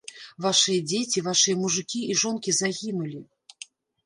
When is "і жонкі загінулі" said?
2.15-3.19